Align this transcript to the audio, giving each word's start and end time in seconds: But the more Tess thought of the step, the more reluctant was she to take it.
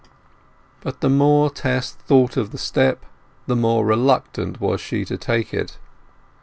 But 0.81 1.01
the 1.01 1.09
more 1.11 1.51
Tess 1.51 1.91
thought 1.91 2.35
of 2.35 2.49
the 2.49 2.57
step, 2.57 3.05
the 3.45 3.55
more 3.55 3.85
reluctant 3.85 4.59
was 4.59 4.81
she 4.81 5.05
to 5.05 5.15
take 5.15 5.53
it. 5.53 5.77